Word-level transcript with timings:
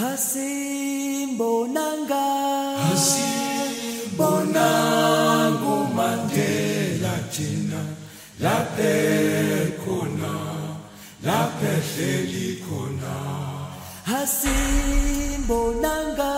hasimbonanga 0.00 2.24
hasimbonanga 2.82 5.74
mandela 5.96 7.14
thina 7.34 7.80
laphe 8.44 8.94
khona 9.82 10.32
laphe 11.28 11.72
hleli 11.88 12.48
khona 12.66 13.14
hasimbonanga 14.10 16.32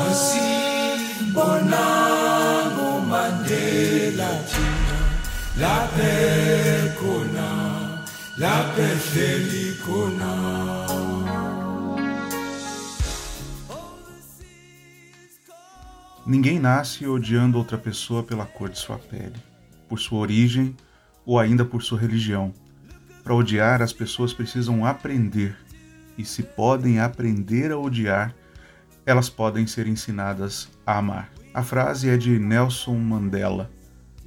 hasimbonanga 0.00 2.88
mandela 3.12 4.30
thina 4.50 4.98
laphe 5.62 6.14
khona 7.00 7.48
laphe 8.44 8.88
hleli 9.06 9.66
khona 9.84 10.32
Ninguém 16.26 16.58
nasce 16.58 17.06
odiando 17.06 17.56
outra 17.56 17.78
pessoa 17.78 18.20
pela 18.20 18.44
cor 18.44 18.68
de 18.68 18.76
sua 18.76 18.98
pele, 18.98 19.36
por 19.88 20.00
sua 20.00 20.18
origem 20.18 20.74
ou 21.24 21.38
ainda 21.38 21.64
por 21.64 21.84
sua 21.84 22.00
religião. 22.00 22.52
Para 23.22 23.32
odiar, 23.32 23.80
as 23.80 23.92
pessoas 23.92 24.32
precisam 24.32 24.84
aprender, 24.84 25.56
e 26.18 26.24
se 26.24 26.42
podem 26.42 26.98
aprender 26.98 27.70
a 27.70 27.78
odiar, 27.78 28.34
elas 29.04 29.30
podem 29.30 29.68
ser 29.68 29.86
ensinadas 29.86 30.68
a 30.84 30.98
amar. 30.98 31.30
A 31.54 31.62
frase 31.62 32.10
é 32.10 32.16
de 32.16 32.40
Nelson 32.40 32.96
Mandela. 32.96 33.70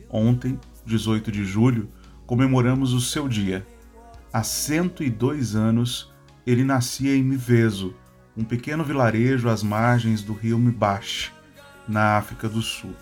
Ontem, 0.09 0.58
18 0.86 1.30
de 1.30 1.44
julho, 1.44 1.89
comemoramos 2.25 2.94
o 2.94 3.02
seu 3.02 3.27
dia. 3.27 3.67
Há 4.31 4.41
102 4.41 5.53
anos, 5.53 6.13
ele 6.47 6.63
nascia 6.63 7.13
em 7.13 7.23
Miveso, 7.23 7.94
um 8.38 8.45
pequeno 8.45 8.86
vilarejo 8.86 9.50
às 9.50 9.61
margens 9.61 10.22
do 10.23 10.31
rio 10.31 10.58
Mibashi 10.58 11.38
na 11.89 12.17
África 12.17 12.48
do 12.48 12.61
Sul. 12.61 12.95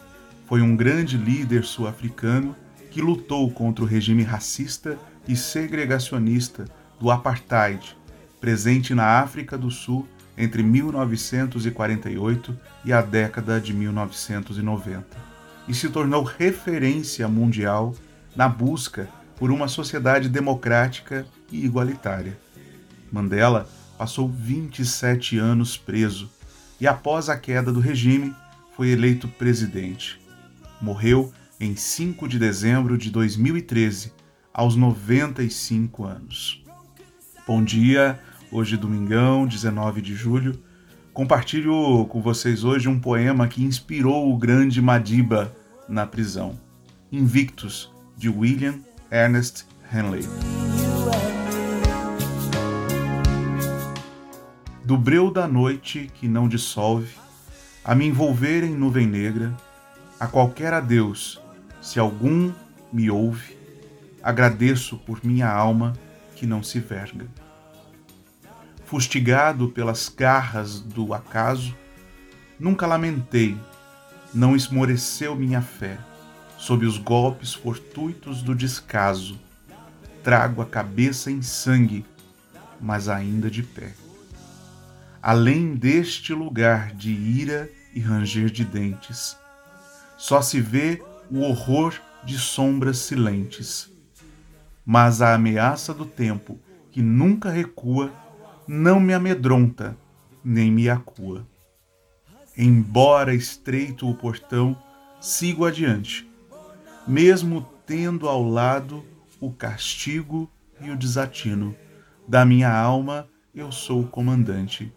Foi 0.47 0.61
um 0.61 0.75
grande 0.75 1.17
líder 1.17 1.65
sul-africano 1.65 2.55
que 2.89 3.01
lutou 3.01 3.51
contra 3.51 3.83
o 3.83 3.87
regime 3.87 4.23
racista 4.23 4.97
e 5.27 5.35
segregacionista 5.35 6.65
do 6.99 7.11
apartheid, 7.11 7.95
presente 8.39 8.95
na 8.95 9.19
África 9.19 9.57
do 9.57 9.69
Sul 9.69 10.07
entre 10.37 10.63
1948 10.63 12.57
e 12.85 12.93
a 12.93 13.01
década 13.01 13.59
de 13.59 13.73
1990, 13.73 15.05
e 15.67 15.73
se 15.73 15.89
tornou 15.89 16.23
referência 16.23 17.27
mundial 17.27 17.93
na 18.35 18.47
busca 18.47 19.09
por 19.35 19.51
uma 19.51 19.67
sociedade 19.67 20.29
democrática 20.29 21.25
e 21.51 21.65
igualitária. 21.65 22.37
Mandela 23.11 23.67
passou 23.97 24.29
27 24.29 25.37
anos 25.37 25.75
preso 25.75 26.29
e, 26.79 26.87
após 26.87 27.29
a 27.29 27.37
queda 27.37 27.71
do 27.73 27.79
regime, 27.79 28.33
foi 28.77 28.89
eleito 28.89 29.27
presidente. 29.27 30.21
Morreu 30.79 31.33
em 31.59 31.75
5 31.75 32.27
de 32.27 32.37
dezembro 32.37 32.95
de 32.95 33.09
2013, 33.09 34.13
aos 34.53 34.75
95 34.75 36.05
anos. 36.05 36.63
Bom 37.47 37.63
dia, 37.63 38.19
hoje 38.51 38.75
é 38.75 38.77
domingão, 38.77 39.47
19 39.47 39.99
de 39.99 40.13
julho. 40.13 40.61
Compartilho 41.11 42.05
com 42.05 42.21
vocês 42.21 42.63
hoje 42.63 42.87
um 42.87 42.99
poema 42.99 43.47
que 43.47 43.63
inspirou 43.63 44.31
o 44.31 44.37
grande 44.37 44.79
Madiba 44.79 45.51
na 45.89 46.05
prisão. 46.05 46.59
Invictus, 47.11 47.91
de 48.15 48.29
William 48.29 48.75
Ernest 49.09 49.65
Henley. 49.91 50.21
Do 54.85 54.95
breu 54.95 55.31
da 55.31 55.47
noite 55.47 56.11
que 56.13 56.27
não 56.27 56.47
dissolve, 56.47 57.26
a 57.87 57.95
me 57.95 58.05
envolver 58.05 58.65
em 58.65 58.75
nuvem 58.75 59.07
negra, 59.07 59.55
a 60.19 60.27
qualquer 60.27 60.73
adeus, 60.73 61.39
se 61.81 61.97
algum 61.97 62.51
me 62.91 63.09
ouve, 63.09 63.57
agradeço 64.21 64.97
por 64.97 65.23
minha 65.23 65.49
alma 65.49 65.93
que 66.35 66.45
não 66.45 66.61
se 66.61 66.81
verga. 66.81 67.25
Fustigado 68.83 69.69
pelas 69.69 70.09
garras 70.09 70.81
do 70.81 71.13
acaso, 71.13 71.73
nunca 72.59 72.85
lamentei, 72.85 73.57
não 74.33 74.53
esmoreceu 74.53 75.33
minha 75.33 75.61
fé, 75.61 75.97
sob 76.57 76.85
os 76.85 76.97
golpes 76.97 77.53
fortuitos 77.53 78.41
do 78.41 78.53
descaso. 78.53 79.39
Trago 80.21 80.61
a 80.61 80.65
cabeça 80.65 81.31
em 81.31 81.41
sangue, 81.41 82.05
mas 82.81 83.07
ainda 83.07 83.49
de 83.49 83.63
pé. 83.63 83.93
Além 85.21 85.73
deste 85.73 86.33
lugar 86.33 86.91
de 86.93 87.11
ira 87.11 87.76
e 87.93 87.99
ranger 87.99 88.49
de 88.49 88.63
dentes. 88.63 89.37
Só 90.17 90.41
se 90.41 90.59
vê 90.59 91.01
o 91.29 91.41
horror 91.41 91.93
de 92.23 92.37
sombras 92.37 92.97
silentes. 92.99 93.91
Mas 94.85 95.21
a 95.21 95.33
ameaça 95.33 95.93
do 95.93 96.05
tempo, 96.05 96.59
que 96.91 97.01
nunca 97.01 97.49
recua, 97.49 98.11
não 98.67 98.99
me 98.99 99.13
amedronta, 99.13 99.97
nem 100.43 100.71
me 100.71 100.89
acua. 100.89 101.45
Embora 102.57 103.33
estreito 103.33 104.09
o 104.09 104.15
portão, 104.15 104.77
sigo 105.19 105.65
adiante, 105.65 106.29
mesmo 107.07 107.67
tendo 107.85 108.27
ao 108.27 108.43
lado 108.43 109.05
o 109.39 109.51
castigo 109.51 110.49
e 110.81 110.89
o 110.89 110.97
desatino. 110.97 111.75
Da 112.27 112.45
minha 112.45 112.71
alma 112.71 113.27
eu 113.53 113.71
sou 113.71 114.01
o 114.01 114.07
comandante, 114.07 114.91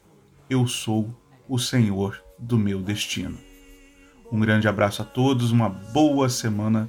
eu 0.48 0.66
sou 0.66 1.14
o 1.48 1.58
senhor 1.58 2.22
do 2.40 2.58
meu 2.58 2.80
destino. 2.80 3.38
Um 4.32 4.40
grande 4.40 4.66
abraço 4.66 5.02
a 5.02 5.04
todos, 5.04 5.50
uma 5.50 5.68
boa 5.68 6.28
semana 6.28 6.88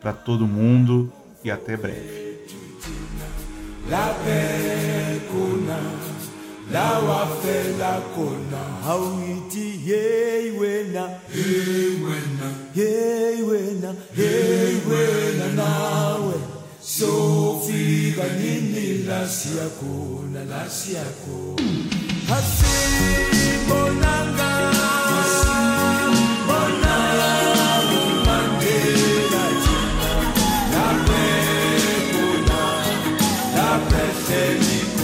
para 0.00 0.12
todo 0.12 0.46
mundo 0.46 1.12
e 1.44 1.50
até 1.50 1.76
breve. 1.76 2.30
sofika 17.00 18.24
nini 18.38 19.04
la 19.06 19.28
siyakhona 19.28 20.44
la 20.44 20.68
siyakhona 20.68 21.70
Ele 34.28 34.99